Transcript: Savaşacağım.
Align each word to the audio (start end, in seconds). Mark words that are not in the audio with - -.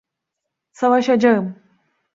Savaşacağım. 0.71 1.55